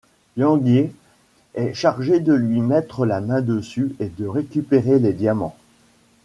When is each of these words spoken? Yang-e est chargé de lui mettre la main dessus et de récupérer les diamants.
Yang-e 0.35 0.89
est 1.53 1.75
chargé 1.75 2.19
de 2.21 2.33
lui 2.33 2.59
mettre 2.61 3.05
la 3.05 3.21
main 3.21 3.41
dessus 3.43 3.93
et 3.99 4.07
de 4.09 4.25
récupérer 4.25 4.97
les 4.97 5.13
diamants. 5.13 5.55